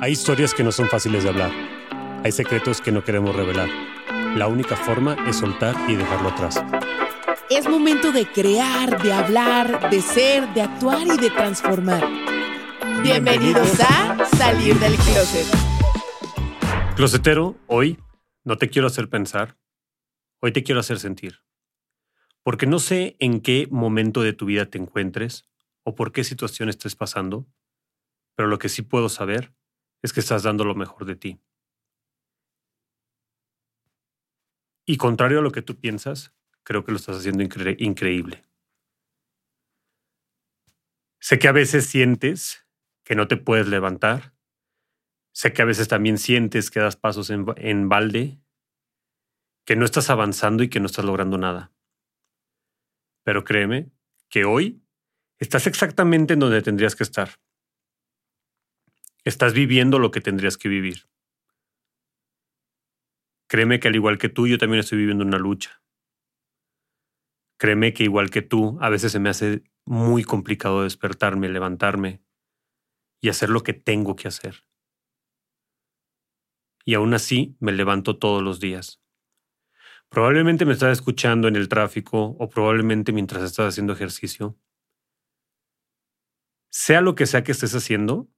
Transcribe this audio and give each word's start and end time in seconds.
Hay 0.00 0.12
historias 0.12 0.54
que 0.54 0.62
no 0.62 0.70
son 0.70 0.88
fáciles 0.88 1.24
de 1.24 1.30
hablar. 1.30 1.50
Hay 2.24 2.30
secretos 2.30 2.80
que 2.80 2.92
no 2.92 3.02
queremos 3.02 3.34
revelar. 3.34 3.68
La 4.36 4.46
única 4.46 4.76
forma 4.76 5.16
es 5.26 5.38
soltar 5.38 5.74
y 5.90 5.96
dejarlo 5.96 6.28
atrás. 6.28 6.62
Es 7.50 7.68
momento 7.68 8.12
de 8.12 8.24
crear, 8.30 9.02
de 9.02 9.12
hablar, 9.12 9.90
de 9.90 10.00
ser, 10.00 10.54
de 10.54 10.62
actuar 10.62 11.04
y 11.04 11.16
de 11.16 11.30
transformar. 11.30 12.04
Bienvenidos 13.02 13.80
a 13.80 14.24
Salir 14.36 14.78
del 14.78 14.94
Closet. 14.94 15.46
Closetero, 16.94 17.56
hoy 17.66 17.98
no 18.44 18.56
te 18.56 18.70
quiero 18.70 18.86
hacer 18.86 19.10
pensar, 19.10 19.58
hoy 20.40 20.52
te 20.52 20.62
quiero 20.62 20.78
hacer 20.80 21.00
sentir. 21.00 21.40
Porque 22.44 22.66
no 22.66 22.78
sé 22.78 23.16
en 23.18 23.40
qué 23.40 23.66
momento 23.68 24.22
de 24.22 24.32
tu 24.32 24.46
vida 24.46 24.66
te 24.66 24.78
encuentres 24.78 25.48
o 25.82 25.96
por 25.96 26.12
qué 26.12 26.22
situación 26.22 26.68
estés 26.68 26.94
pasando, 26.94 27.48
pero 28.36 28.48
lo 28.48 28.60
que 28.60 28.68
sí 28.68 28.82
puedo 28.82 29.08
saber 29.08 29.57
es 30.02 30.12
que 30.12 30.20
estás 30.20 30.42
dando 30.42 30.64
lo 30.64 30.74
mejor 30.74 31.04
de 31.04 31.16
ti. 31.16 31.40
Y 34.86 34.96
contrario 34.96 35.40
a 35.40 35.42
lo 35.42 35.50
que 35.52 35.62
tú 35.62 35.78
piensas, 35.78 36.34
creo 36.64 36.84
que 36.84 36.92
lo 36.92 36.96
estás 36.98 37.18
haciendo 37.18 37.44
incre- 37.44 37.76
increíble. 37.78 38.44
Sé 41.20 41.38
que 41.38 41.48
a 41.48 41.52
veces 41.52 41.86
sientes 41.86 42.66
que 43.04 43.14
no 43.14 43.28
te 43.28 43.36
puedes 43.36 43.66
levantar. 43.68 44.34
Sé 45.32 45.52
que 45.52 45.62
a 45.62 45.66
veces 45.66 45.88
también 45.88 46.18
sientes 46.18 46.70
que 46.70 46.80
das 46.80 46.96
pasos 46.96 47.30
en, 47.30 47.44
en 47.56 47.88
balde, 47.88 48.40
que 49.66 49.76
no 49.76 49.84
estás 49.84 50.10
avanzando 50.10 50.62
y 50.62 50.70
que 50.70 50.80
no 50.80 50.86
estás 50.86 51.04
logrando 51.04 51.38
nada. 51.38 51.72
Pero 53.24 53.44
créeme 53.44 53.90
que 54.30 54.44
hoy 54.44 54.82
estás 55.38 55.66
exactamente 55.66 56.34
en 56.34 56.40
donde 56.40 56.62
tendrías 56.62 56.96
que 56.96 57.04
estar. 57.04 57.28
Estás 59.24 59.52
viviendo 59.52 59.98
lo 59.98 60.10
que 60.10 60.20
tendrías 60.20 60.56
que 60.56 60.68
vivir. 60.68 61.08
Créeme 63.48 63.80
que 63.80 63.88
al 63.88 63.94
igual 63.96 64.18
que 64.18 64.28
tú, 64.28 64.46
yo 64.46 64.58
también 64.58 64.80
estoy 64.80 64.98
viviendo 64.98 65.24
una 65.24 65.38
lucha. 65.38 65.82
Créeme 67.58 67.92
que 67.92 68.04
igual 68.04 68.30
que 68.30 68.42
tú, 68.42 68.78
a 68.80 68.88
veces 68.88 69.12
se 69.12 69.18
me 69.18 69.30
hace 69.30 69.64
muy 69.84 70.22
complicado 70.22 70.82
despertarme, 70.82 71.48
levantarme 71.48 72.22
y 73.20 73.30
hacer 73.30 73.48
lo 73.48 73.62
que 73.62 73.72
tengo 73.72 74.16
que 74.16 74.28
hacer. 74.28 74.64
Y 76.84 76.94
aún 76.94 77.14
así 77.14 77.56
me 77.58 77.72
levanto 77.72 78.18
todos 78.18 78.42
los 78.42 78.60
días. 78.60 79.02
Probablemente 80.08 80.64
me 80.64 80.72
estás 80.72 80.92
escuchando 80.92 81.48
en 81.48 81.56
el 81.56 81.68
tráfico 81.68 82.36
o 82.38 82.48
probablemente 82.48 83.12
mientras 83.12 83.42
estás 83.42 83.68
haciendo 83.68 83.92
ejercicio. 83.92 84.58
Sea 86.70 87.00
lo 87.00 87.14
que 87.14 87.26
sea 87.26 87.44
que 87.44 87.52
estés 87.52 87.74
haciendo, 87.74 88.28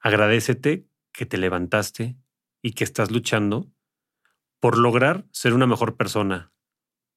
agradecete 0.00 0.86
que 1.12 1.26
te 1.26 1.36
levantaste 1.36 2.16
y 2.62 2.72
que 2.72 2.84
estás 2.84 3.10
luchando 3.10 3.70
por 4.58 4.78
lograr 4.78 5.26
ser 5.32 5.52
una 5.52 5.66
mejor 5.66 5.96
persona, 5.96 6.52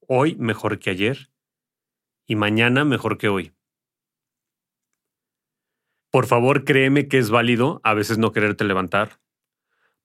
hoy 0.07 0.35
mejor 0.35 0.79
que 0.79 0.89
ayer 0.89 1.31
y 2.25 2.35
mañana 2.35 2.85
mejor 2.85 3.17
que 3.17 3.29
hoy. 3.29 3.53
Por 6.11 6.27
favor, 6.27 6.63
créeme 6.63 7.07
que 7.07 7.17
es 7.17 7.29
válido 7.29 7.81
a 7.83 7.93
veces 7.93 8.17
no 8.17 8.31
quererte 8.31 8.63
levantar. 8.65 9.19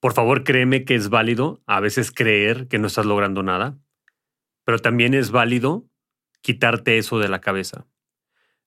Por 0.01 0.15
favor, 0.15 0.43
créeme 0.45 0.85
que 0.85 0.95
es 0.95 1.11
válido 1.11 1.63
a 1.67 1.81
veces 1.81 2.13
creer 2.13 2.67
que 2.69 2.79
no 2.79 2.87
estás 2.87 3.05
logrando 3.05 3.43
nada. 3.43 3.79
Pero 4.65 4.79
también 4.79 5.15
es 5.15 5.31
válido 5.31 5.87
quitarte 6.41 6.99
eso 6.99 7.19
de 7.19 7.29
la 7.29 7.41
cabeza. 7.41 7.87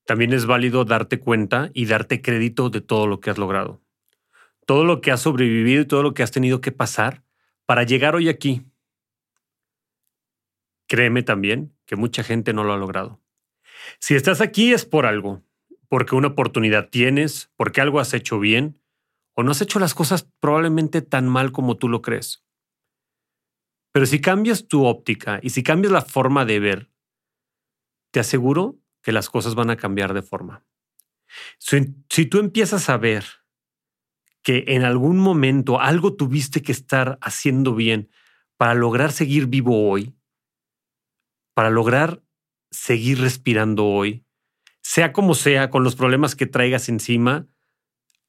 También 0.05 0.33
es 0.33 0.45
válido 0.45 0.85
darte 0.85 1.19
cuenta 1.19 1.71
y 1.73 1.85
darte 1.85 2.21
crédito 2.21 2.69
de 2.69 2.81
todo 2.81 3.07
lo 3.07 3.19
que 3.19 3.29
has 3.29 3.37
logrado. 3.37 3.80
Todo 4.71 4.85
lo 4.85 5.01
que 5.01 5.11
has 5.11 5.19
sobrevivido 5.19 5.81
y 5.81 5.85
todo 5.85 6.01
lo 6.01 6.13
que 6.13 6.23
has 6.23 6.31
tenido 6.31 6.61
que 6.61 6.71
pasar 6.71 7.25
para 7.65 7.83
llegar 7.83 8.15
hoy 8.15 8.29
aquí. 8.29 8.65
Créeme 10.87 11.23
también 11.23 11.75
que 11.85 11.97
mucha 11.97 12.23
gente 12.23 12.53
no 12.53 12.63
lo 12.63 12.71
ha 12.71 12.77
logrado. 12.77 13.19
Si 13.99 14.15
estás 14.15 14.39
aquí 14.39 14.71
es 14.71 14.85
por 14.85 15.05
algo, 15.05 15.43
porque 15.89 16.15
una 16.15 16.29
oportunidad 16.29 16.87
tienes, 16.87 17.51
porque 17.57 17.81
algo 17.81 17.99
has 17.99 18.13
hecho 18.13 18.39
bien, 18.39 18.81
o 19.33 19.43
no 19.43 19.51
has 19.51 19.59
hecho 19.59 19.77
las 19.77 19.93
cosas 19.93 20.31
probablemente 20.39 21.01
tan 21.01 21.27
mal 21.27 21.51
como 21.51 21.75
tú 21.75 21.89
lo 21.89 22.01
crees. 22.01 22.45
Pero 23.91 24.05
si 24.05 24.21
cambias 24.21 24.69
tu 24.69 24.85
óptica 24.85 25.41
y 25.43 25.49
si 25.49 25.63
cambias 25.63 25.91
la 25.91 26.01
forma 26.01 26.45
de 26.45 26.61
ver, 26.61 26.89
te 28.11 28.21
aseguro 28.21 28.79
que 29.01 29.11
las 29.11 29.29
cosas 29.29 29.53
van 29.53 29.69
a 29.69 29.75
cambiar 29.75 30.13
de 30.13 30.21
forma. 30.21 30.63
Si, 31.57 31.93
si 32.09 32.25
tú 32.25 32.39
empiezas 32.39 32.87
a 32.87 32.95
ver 32.95 33.40
que 34.43 34.65
en 34.67 34.83
algún 34.83 35.17
momento 35.17 35.79
algo 35.79 36.15
tuviste 36.15 36.61
que 36.61 36.71
estar 36.71 37.17
haciendo 37.21 37.75
bien 37.75 38.09
para 38.57 38.73
lograr 38.73 39.11
seguir 39.11 39.47
vivo 39.47 39.89
hoy, 39.89 40.15
para 41.53 41.69
lograr 41.69 42.23
seguir 42.71 43.19
respirando 43.19 43.85
hoy, 43.85 44.25
sea 44.81 45.13
como 45.13 45.35
sea, 45.35 45.69
con 45.69 45.83
los 45.83 45.95
problemas 45.95 46.35
que 46.35 46.47
traigas 46.47 46.89
encima, 46.89 47.47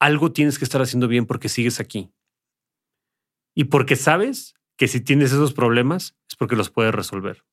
algo 0.01 0.33
tienes 0.33 0.59
que 0.59 0.65
estar 0.65 0.83
haciendo 0.83 1.09
bien 1.09 1.27
porque 1.27 1.49
sigues 1.49 1.81
aquí. 1.81 2.13
Y 3.55 3.65
porque 3.65 3.97
sabes 3.97 4.55
que 4.77 4.89
si 4.89 5.01
tienes 5.01 5.33
esos 5.33 5.53
problemas 5.53 6.17
es 6.29 6.37
porque 6.37 6.57
los 6.57 6.71
puedes 6.71 6.95
resolver. 6.95 7.45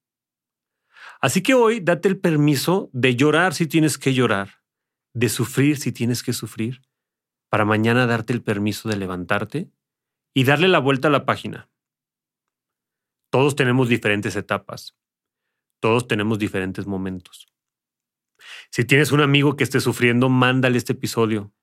Así 1.22 1.42
que 1.42 1.54
hoy 1.54 1.82
date 1.82 2.08
el 2.08 2.18
permiso 2.18 2.90
de 2.94 3.16
llorar 3.16 3.54
si 3.54 3.68
tienes 3.68 3.98
que 3.98 4.14
llorar, 4.14 4.62
de 5.14 5.30
sufrir 5.30 5.78
si 5.78 5.92
tienes 5.92 6.24
que 6.24 6.34
sufrir, 6.34 6.82
para 7.50 7.66
mañana 7.66 8.06
darte 8.06 8.34
el 8.34 8.42
permiso 8.42 8.90
de 8.90 8.98
levantarte 8.98 9.70
y 10.34 10.44
darle 10.44 10.68
la 10.68 10.80
vuelta 10.80 11.08
a 11.08 11.12
la 11.12 11.26
página. 11.26 11.70
Todos 13.32 13.56
tenemos 13.56 13.90
diferentes 13.90 14.36
etapas. 14.36 14.96
Todos 15.80 16.08
tenemos 16.08 16.40
diferentes 16.40 16.88
momentos. 16.88 17.48
Si 18.72 18.86
tienes 18.86 19.12
un 19.12 19.22
amigo 19.22 19.56
que 19.56 19.64
esté 19.64 19.80
sufriendo, 19.80 20.30
mándale 20.30 20.78
este 20.78 20.94
episodio. 20.94 21.54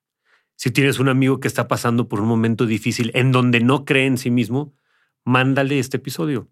Si 0.55 0.71
tienes 0.71 0.99
un 0.99 1.09
amigo 1.09 1.39
que 1.39 1.47
está 1.47 1.67
pasando 1.67 2.07
por 2.07 2.19
un 2.19 2.27
momento 2.27 2.65
difícil 2.65 3.11
en 3.13 3.31
donde 3.31 3.59
no 3.59 3.85
cree 3.85 4.05
en 4.05 4.17
sí 4.17 4.31
mismo, 4.31 4.73
mándale 5.23 5.79
este 5.79 5.97
episodio. 5.97 6.49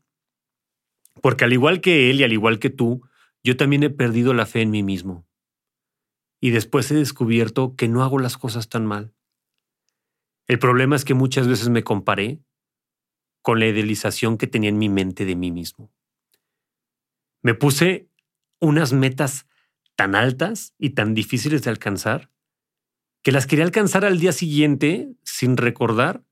Porque 1.21 1.45
al 1.45 1.53
igual 1.53 1.81
que 1.81 2.09
él 2.09 2.19
y 2.19 2.23
al 2.23 2.33
igual 2.33 2.59
que 2.59 2.69
tú, 2.69 3.01
yo 3.43 3.57
también 3.57 3.83
he 3.83 3.89
perdido 3.89 4.33
la 4.33 4.45
fe 4.45 4.61
en 4.61 4.71
mí 4.71 4.83
mismo. 4.83 5.27
Y 6.39 6.51
después 6.51 6.91
he 6.91 6.95
descubierto 6.95 7.75
que 7.75 7.87
no 7.87 8.03
hago 8.03 8.19
las 8.19 8.37
cosas 8.37 8.69
tan 8.69 8.85
mal. 8.85 9.13
El 10.47 10.59
problema 10.59 10.95
es 10.95 11.05
que 11.05 11.13
muchas 11.13 11.47
veces 11.47 11.69
me 11.69 11.83
comparé 11.83 12.39
con 13.41 13.59
la 13.59 13.67
idealización 13.67 14.37
que 14.37 14.47
tenía 14.47 14.69
en 14.69 14.77
mi 14.77 14.89
mente 14.89 15.25
de 15.25 15.35
mí 15.35 15.51
mismo. 15.51 15.91
Me 17.41 17.53
puse 17.53 18.09
unas 18.59 18.93
metas 18.93 19.47
tan 19.95 20.15
altas 20.15 20.73
y 20.77 20.91
tan 20.91 21.13
difíciles 21.13 21.63
de 21.63 21.69
alcanzar 21.69 22.31
que 23.23 23.31
las 23.31 23.47
quería 23.47 23.65
alcanzar 23.65 24.05
al 24.05 24.19
día 24.19 24.31
siguiente 24.31 25.15
sin 25.23 25.57
recordar 25.57 26.23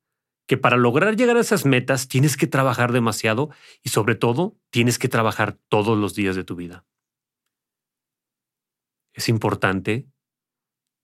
que 0.47 0.57
para 0.57 0.77
lograr 0.77 1.15
llegar 1.15 1.37
a 1.37 1.41
esas 1.41 1.65
metas 1.65 2.07
tienes 2.07 2.37
que 2.37 2.47
trabajar 2.47 2.91
demasiado 2.91 3.49
y 3.81 3.89
sobre 3.89 4.15
todo 4.15 4.57
tienes 4.69 4.99
que 4.99 5.07
trabajar 5.07 5.57
todos 5.69 5.97
los 5.97 6.13
días 6.13 6.35
de 6.35 6.43
tu 6.43 6.55
vida. 6.55 6.85
Es 9.13 9.29
importante 9.29 10.07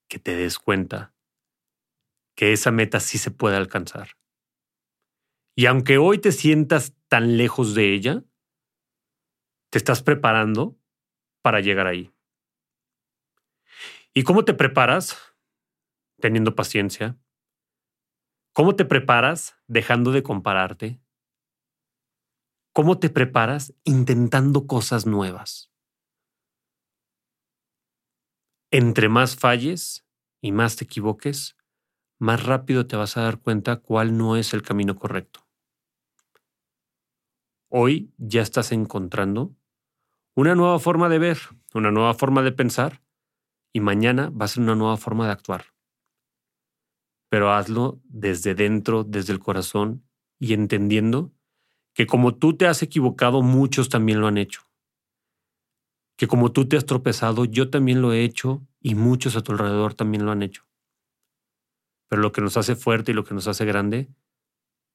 que 0.08 0.20
te 0.20 0.36
des 0.36 0.60
cuenta 0.60 1.14
que 2.40 2.54
esa 2.54 2.72
meta 2.72 3.02
sí 3.02 3.18
se 3.18 3.32
puede 3.32 3.58
alcanzar. 3.58 4.12
Y 5.58 5.66
aunque 5.66 5.98
hoy 5.98 6.20
te 6.20 6.32
sientas 6.32 6.96
tan 7.10 7.36
lejos 7.36 7.76
de 7.76 7.94
ella, 7.94 8.24
te 9.70 9.78
estás 9.78 10.02
preparando 10.02 10.80
para 11.42 11.60
llegar 11.60 11.86
ahí. 11.86 12.14
¿Y 14.14 14.24
cómo 14.24 14.46
te 14.46 14.54
preparas? 14.54 15.36
Teniendo 16.22 16.56
paciencia. 16.56 17.20
¿Cómo 18.54 18.78
te 18.78 18.86
preparas 18.86 19.58
dejando 19.68 20.14
de 20.14 20.24
compararte? 20.24 21.02
¿Cómo 22.72 23.00
te 23.00 23.10
preparas 23.10 23.74
intentando 23.84 24.66
cosas 24.66 25.06
nuevas? 25.06 25.74
entre 28.72 29.10
más 29.10 29.36
falles 29.36 30.06
y 30.42 30.52
más 30.52 30.76
te 30.76 30.86
equivoques, 30.86 31.59
más 32.20 32.44
rápido 32.44 32.86
te 32.86 32.98
vas 32.98 33.16
a 33.18 33.22
dar 33.22 33.40
cuenta 33.40 33.78
cuál 33.78 34.18
no 34.18 34.36
es 34.36 34.54
el 34.54 34.62
camino 34.62 34.96
correcto. 34.96 35.48
Hoy 37.70 38.14
ya 38.18 38.42
estás 38.42 38.72
encontrando 38.72 39.56
una 40.36 40.56
nueva 40.56 40.80
forma 40.80 41.08
de 41.10 41.20
ver, 41.20 41.38
una 41.74 41.92
nueva 41.92 42.14
forma 42.14 42.42
de 42.42 42.52
pensar 42.52 43.02
y 43.74 43.80
mañana 43.80 44.30
va 44.30 44.46
a 44.46 44.48
ser 44.50 44.64
una 44.64 44.76
nueva 44.76 44.98
forma 44.98 45.26
de 45.26 45.32
actuar. 45.32 45.66
Pero 47.30 47.54
hazlo 47.54 48.02
desde 48.04 48.56
dentro, 48.56 49.04
desde 49.04 49.34
el 49.34 49.40
corazón 49.40 50.04
y 50.40 50.54
entendiendo 50.54 51.32
que 51.94 52.08
como 52.08 52.36
tú 52.36 52.56
te 52.56 52.68
has 52.68 52.82
equivocado, 52.82 53.42
muchos 53.42 53.90
también 53.90 54.20
lo 54.20 54.28
han 54.28 54.38
hecho. 54.38 54.62
Que 56.18 56.28
como 56.28 56.52
tú 56.52 56.68
te 56.68 56.76
has 56.76 56.86
tropezado, 56.86 57.46
yo 57.46 57.70
también 57.70 58.02
lo 58.02 58.14
he 58.14 58.24
hecho 58.24 58.66
y 58.82 58.96
muchos 58.96 59.36
a 59.36 59.42
tu 59.42 59.52
alrededor 59.52 59.94
también 59.94 60.26
lo 60.26 60.32
han 60.32 60.44
hecho. 60.44 60.69
Pero 62.10 62.22
lo 62.22 62.34
que 62.34 62.42
nos 62.42 62.58
hace 62.58 62.76
fuerte 62.76 63.12
y 63.12 63.16
lo 63.16 63.24
que 63.24 63.34
nos 63.34 63.48
hace 63.48 63.64
grande 63.64 64.10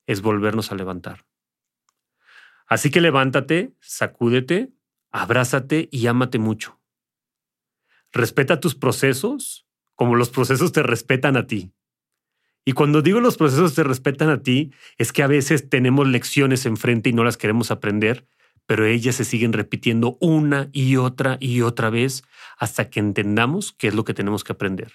es 0.06 0.20
volvernos 0.20 0.70
a 0.70 0.74
levantar. 0.74 1.24
Así 2.66 2.90
que 2.90 3.00
levántate, 3.00 3.74
sacúdete, 3.80 4.72
abrázate 5.10 5.88
y 5.90 6.06
ámate 6.06 6.38
mucho. 6.38 6.80
Respeta 8.12 8.60
tus 8.60 8.74
procesos 8.74 9.66
como 9.94 10.16
los 10.16 10.30
procesos 10.30 10.72
te 10.72 10.82
respetan 10.82 11.36
a 11.36 11.46
ti. 11.46 11.72
Y 12.64 12.72
cuando 12.72 13.02
digo 13.02 13.20
los 13.20 13.36
procesos 13.36 13.74
te 13.74 13.84
respetan 13.84 14.30
a 14.30 14.42
ti, 14.42 14.72
es 14.96 15.12
que 15.12 15.22
a 15.22 15.26
veces 15.26 15.68
tenemos 15.68 16.08
lecciones 16.08 16.66
enfrente 16.66 17.10
y 17.10 17.12
no 17.12 17.24
las 17.24 17.36
queremos 17.36 17.70
aprender, 17.70 18.26
pero 18.66 18.86
ellas 18.86 19.16
se 19.16 19.24
siguen 19.24 19.52
repitiendo 19.52 20.16
una 20.20 20.70
y 20.72 20.96
otra 20.96 21.36
y 21.40 21.60
otra 21.60 21.90
vez 21.90 22.24
hasta 22.56 22.88
que 22.88 23.00
entendamos 23.00 23.72
qué 23.72 23.88
es 23.88 23.94
lo 23.94 24.04
que 24.04 24.14
tenemos 24.14 24.44
que 24.44 24.52
aprender. 24.52 24.92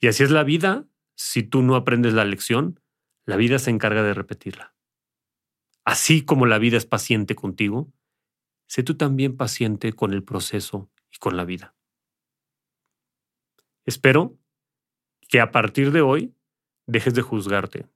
Y 0.00 0.08
así 0.08 0.22
es 0.22 0.30
la 0.30 0.44
vida. 0.44 0.86
Si 1.18 1.42
tú 1.42 1.62
no 1.62 1.74
aprendes 1.74 2.14
la 2.14 2.24
lección, 2.24 2.80
la 3.26 3.36
vida 3.36 3.58
se 3.58 3.70
encarga 3.70 4.04
de 4.04 4.14
repetirla. 4.14 4.76
Así 5.84 6.24
como 6.24 6.46
la 6.46 6.58
vida 6.58 6.76
es 6.76 6.86
paciente 6.86 7.34
contigo, 7.34 7.92
sé 8.68 8.84
tú 8.84 8.96
también 8.96 9.36
paciente 9.36 9.92
con 9.92 10.12
el 10.12 10.22
proceso 10.22 10.88
y 11.10 11.18
con 11.18 11.36
la 11.36 11.44
vida. 11.44 11.74
Espero 13.84 14.38
que 15.28 15.40
a 15.40 15.50
partir 15.50 15.90
de 15.90 16.02
hoy 16.02 16.36
dejes 16.86 17.14
de 17.14 17.22
juzgarte. 17.22 17.88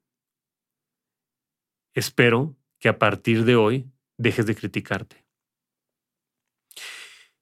Espero 1.94 2.56
que 2.80 2.88
a 2.88 2.98
partir 2.98 3.44
de 3.44 3.54
hoy 3.54 3.88
dejes 4.18 4.46
de 4.46 4.56
criticarte. 4.56 5.24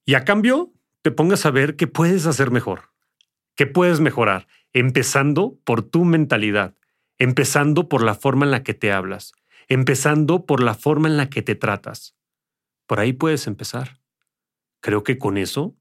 Y 0.04 0.14
a 0.14 0.26
cambio, 0.26 0.74
te 1.00 1.10
pongas 1.10 1.46
a 1.46 1.50
ver 1.50 1.76
qué 1.76 1.86
puedes 1.86 2.26
hacer 2.26 2.50
mejor, 2.50 2.92
qué 3.54 3.66
puedes 3.66 4.00
mejorar, 4.00 4.46
empezando 4.72 5.58
por 5.64 5.82
tu 5.82 6.04
mentalidad, 6.04 6.76
empezando 7.18 7.88
por 7.88 8.02
la 8.02 8.14
forma 8.14 8.44
en 8.44 8.50
la 8.50 8.62
que 8.62 8.74
te 8.74 8.92
hablas, 8.92 9.32
empezando 9.68 10.46
por 10.46 10.62
la 10.62 10.74
forma 10.74 11.08
en 11.08 11.16
la 11.16 11.30
que 11.30 11.42
te 11.42 11.54
tratas. 11.54 12.16
Por 12.86 13.00
ahí 13.00 13.12
puedes 13.12 13.46
empezar. 13.46 14.00
Creo 14.80 15.04
que 15.04 15.18
con 15.18 15.36
eso 15.36 15.76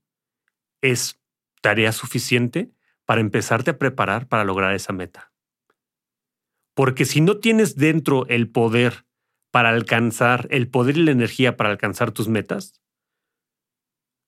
es 0.82 1.20
tarea 1.62 1.92
suficiente 1.92 2.72
para 3.06 3.22
empezarte 3.22 3.72
a 3.72 3.78
preparar 3.78 4.28
para 4.28 4.44
lograr 4.44 4.74
esa 4.76 4.94
meta. 4.94 5.32
Porque 6.76 7.06
si 7.06 7.22
no 7.22 7.40
tienes 7.40 7.76
dentro 7.76 8.26
el 8.28 8.50
poder 8.50 9.06
para 9.52 9.70
alcanzar, 9.70 10.48
el 10.52 10.70
poder 10.70 10.98
y 10.98 11.04
la 11.04 11.12
energía 11.12 11.58
para 11.58 11.72
alcanzar 11.72 12.12
tus 12.12 12.28
metas, 12.28 12.80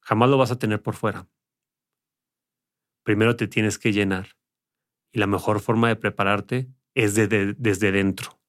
jamás 0.02 0.30
lo 0.30 0.38
vas 0.38 0.52
a 0.52 0.60
tener 0.60 0.82
por 0.82 0.96
fuera. 0.96 1.28
Primero 3.04 3.36
te 3.36 3.48
tienes 3.48 3.78
que 3.78 3.94
llenar. 3.94 4.41
Y 5.12 5.20
la 5.20 5.28
mejor 5.28 5.60
forma 5.60 5.88
de 5.90 5.96
prepararte 5.96 6.70
es 6.96 7.16
desde 7.16 7.92
dentro. 7.92 8.40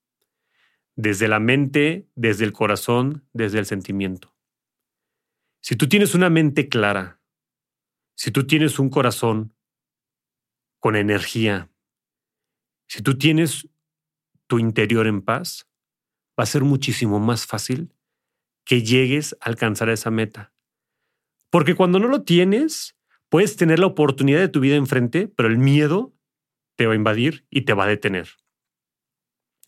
Desde 0.95 1.29
la 1.29 1.41
mente, 1.41 2.07
desde 2.15 2.45
el 2.45 2.53
corazón, 2.53 3.27
desde 3.33 3.59
el 3.59 3.67
sentimiento. 3.67 4.35
Si 5.61 5.77
tú 5.77 5.89
tienes 5.89 6.15
una 6.15 6.29
mente 6.29 6.69
clara, 6.69 7.21
si 8.15 8.31
tú 8.31 8.47
tienes 8.47 8.79
un 8.79 8.91
corazón 8.91 9.55
con 10.79 10.97
energía, 10.97 11.71
si 12.89 13.01
tú 13.03 13.17
tienes 13.17 13.69
tu 14.47 14.59
interior 14.59 15.07
en 15.07 15.23
paz, 15.23 15.67
va 16.39 16.45
a 16.45 16.47
ser 16.47 16.63
muchísimo 16.63 17.21
más 17.21 17.47
fácil 17.47 17.95
que 18.65 18.83
llegues 18.83 19.37
a 19.41 19.49
alcanzar 19.49 19.89
esa 19.89 20.11
meta. 20.11 20.53
Porque 21.49 21.75
cuando 21.75 21.99
no 21.99 22.09
lo 22.09 22.23
tienes, 22.23 22.97
puedes 23.29 23.57
tener 23.57 23.79
la 23.79 23.87
oportunidad 23.87 24.41
de 24.41 24.49
tu 24.49 24.61
vida 24.61 24.77
enfrente, 24.77 25.29
pero 25.29 25.49
el 25.49 25.59
miedo 25.59 26.13
te 26.77 26.87
va 26.87 26.93
a 26.93 26.97
invadir 26.97 27.47
y 27.51 27.63
te 27.63 27.75
va 27.75 27.85
a 27.85 27.89
detener. 27.89 28.29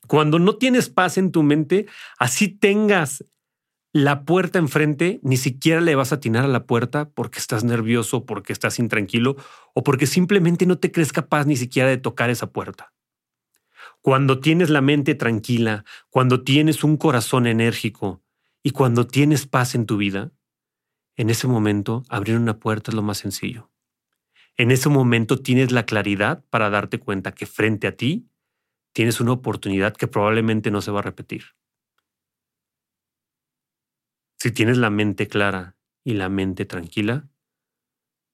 Cuando 0.07 0.39
no 0.39 0.57
tienes 0.57 0.89
paz 0.89 1.19
en 1.19 1.33
tu 1.33 1.43
mente, 1.43 1.87
así 2.19 2.49
tengas 2.49 3.25
la 3.93 4.25
puerta 4.25 4.59
enfrente, 4.59 5.21
ni 5.23 5.37
siquiera 5.37 5.81
le 5.81 5.95
vas 5.95 6.11
a 6.11 6.17
atinar 6.17 6.45
a 6.45 6.49
la 6.49 6.67
puerta 6.67 7.11
porque 7.11 7.39
estás 7.39 7.63
nervioso, 7.63 8.27
porque 8.27 8.53
estás 8.53 8.79
intranquilo 8.81 9.37
o 9.73 9.85
porque 9.85 10.07
simplemente 10.07 10.67
no 10.67 10.79
te 10.79 10.91
crees 10.91 11.13
capaz 11.13 11.47
ni 11.47 11.57
siquiera 11.57 11.89
de 11.89 11.97
tocar 11.97 12.29
esa 12.29 12.51
puerta. 12.51 12.93
Cuando 14.03 14.41
tienes 14.41 14.69
la 14.69 14.81
mente 14.81 15.15
tranquila, 15.15 15.85
cuando 16.11 16.43
tienes 16.43 16.85
un 16.85 16.97
corazón 16.97 17.47
enérgico 17.47 18.21
y 18.63 18.71
cuando 18.71 19.07
tienes 19.07 19.47
paz 19.47 19.75
en 19.77 19.87
tu 19.87 19.97
vida, 19.97 20.33
en 21.17 21.31
ese 21.31 21.47
momento 21.47 22.03
abrir 22.09 22.37
una 22.37 22.59
puerta 22.59 22.91
es 22.91 22.97
lo 22.97 23.03
más 23.03 23.19
sencillo. 23.19 23.71
En 24.57 24.71
ese 24.71 24.89
momento 24.89 25.39
tienes 25.39 25.73
la 25.73 25.85
claridad 25.85 26.45
para 26.51 26.71
darte 26.71 27.01
cuenta 27.01 27.33
que 27.33 27.47
frente 27.47 27.89
a 27.89 27.97
ti 27.97 28.29
tienes 28.93 29.21
una 29.21 29.33
oportunidad 29.33 29.97
que 29.97 30.07
probablemente 30.07 30.71
no 30.71 30.81
se 30.81 30.93
va 30.93 31.01
a 31.01 31.03
repetir. 31.03 31.57
Si 34.39 34.53
tienes 34.53 34.79
la 34.79 34.91
mente 34.91 35.27
clara 35.27 35.77
y 36.05 36.15
la 36.15 36.29
mente 36.29 36.67
tranquila, 36.67 37.29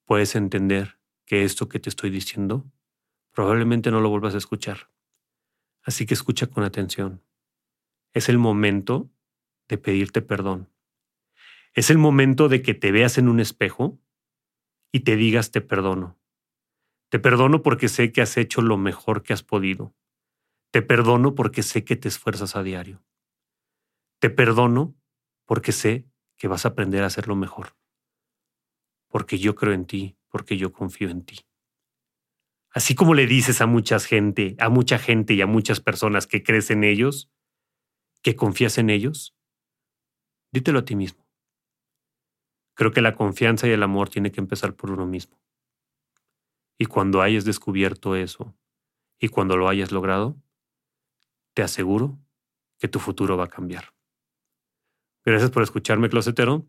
puedes 0.04 0.34
entender 0.34 0.98
que 1.24 1.44
esto 1.44 1.68
que 1.68 1.80
te 1.80 1.88
estoy 1.88 2.10
diciendo 2.10 2.70
probablemente 3.32 3.90
no 3.90 4.00
lo 4.00 4.10
vuelvas 4.10 4.34
a 4.34 4.38
escuchar. 4.38 4.90
Así 5.82 6.04
que 6.04 6.14
escucha 6.14 6.48
con 6.48 6.64
atención. 6.64 7.22
Es 8.12 8.28
el 8.28 8.36
momento 8.36 9.08
de 9.68 9.78
pedirte 9.78 10.20
perdón. 10.20 10.68
Es 11.72 11.88
el 11.88 11.96
momento 11.96 12.48
de 12.48 12.60
que 12.60 12.74
te 12.74 12.92
veas 12.92 13.16
en 13.16 13.28
un 13.28 13.40
espejo 13.40 13.98
y 14.92 15.00
te 15.00 15.16
digas 15.16 15.50
te 15.50 15.60
perdono. 15.60 16.18
Te 17.10 17.18
perdono 17.18 17.62
porque 17.62 17.88
sé 17.88 18.12
que 18.12 18.22
has 18.22 18.36
hecho 18.36 18.62
lo 18.62 18.76
mejor 18.76 19.22
que 19.22 19.32
has 19.32 19.42
podido. 19.42 19.94
Te 20.72 20.82
perdono 20.82 21.34
porque 21.34 21.62
sé 21.62 21.84
que 21.84 21.96
te 21.96 22.08
esfuerzas 22.08 22.54
a 22.54 22.62
diario. 22.62 23.02
Te 24.20 24.30
perdono 24.30 24.94
porque 25.46 25.72
sé 25.72 26.06
que 26.36 26.48
vas 26.48 26.64
a 26.64 26.68
aprender 26.68 27.02
a 27.02 27.06
hacerlo 27.06 27.34
mejor. 27.34 27.76
Porque 29.08 29.38
yo 29.38 29.54
creo 29.56 29.72
en 29.72 29.86
ti, 29.86 30.16
porque 30.28 30.56
yo 30.56 30.72
confío 30.72 31.10
en 31.10 31.24
ti. 31.24 31.40
Así 32.72 32.94
como 32.94 33.14
le 33.14 33.26
dices 33.26 33.60
a 33.60 33.66
mucha 33.66 33.98
gente, 33.98 34.54
a 34.60 34.68
mucha 34.68 34.98
gente 34.98 35.34
y 35.34 35.40
a 35.40 35.46
muchas 35.46 35.80
personas 35.80 36.28
que 36.28 36.44
crees 36.44 36.70
en 36.70 36.84
ellos, 36.84 37.28
que 38.22 38.36
confías 38.36 38.78
en 38.78 38.90
ellos, 38.90 39.34
dítelo 40.52 40.78
a 40.78 40.84
ti 40.84 40.94
mismo. 40.94 41.29
Creo 42.80 42.92
que 42.92 43.02
la 43.02 43.14
confianza 43.14 43.68
y 43.68 43.72
el 43.72 43.82
amor 43.82 44.08
tiene 44.08 44.32
que 44.32 44.40
empezar 44.40 44.72
por 44.72 44.90
uno 44.90 45.04
mismo. 45.04 45.38
Y 46.78 46.86
cuando 46.86 47.20
hayas 47.20 47.44
descubierto 47.44 48.16
eso 48.16 48.56
y 49.18 49.28
cuando 49.28 49.58
lo 49.58 49.68
hayas 49.68 49.92
logrado, 49.92 50.38
te 51.52 51.60
aseguro 51.60 52.18
que 52.78 52.88
tu 52.88 52.98
futuro 52.98 53.36
va 53.36 53.44
a 53.44 53.48
cambiar. 53.48 53.92
Gracias 55.26 55.50
por 55.50 55.62
escucharme, 55.62 56.08
Closetero. 56.08 56.64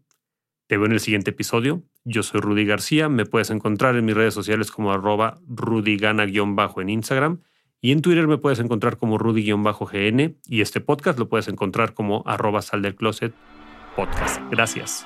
Te 0.67 0.75
veo 0.75 0.87
en 0.87 0.91
el 0.91 0.99
siguiente 0.99 1.31
episodio. 1.31 1.81
Yo 2.03 2.23
soy 2.23 2.41
Rudy 2.41 2.65
García. 2.65 3.07
Me 3.07 3.25
puedes 3.25 3.49
encontrar 3.49 3.95
en 3.95 4.03
mis 4.03 4.15
redes 4.15 4.33
sociales 4.33 4.69
como 4.69 4.91
arroba 4.91 5.39
rudygana-bajo 5.47 6.81
en 6.81 6.89
Instagram. 6.89 7.39
Y 7.79 7.93
en 7.93 8.01
Twitter 8.01 8.27
me 8.27 8.37
puedes 8.37 8.59
encontrar 8.59 8.97
como 8.97 9.17
rudy-gn. 9.17 10.37
Y 10.45 10.59
este 10.59 10.81
podcast 10.81 11.17
lo 11.17 11.29
puedes 11.29 11.47
encontrar 11.47 11.93
como 11.93 12.21
arroba 12.25 12.61
sal 12.61 12.81
del 12.81 12.95
closet 12.95 13.33
podcast. 13.95 14.41
Gracias. 14.51 15.05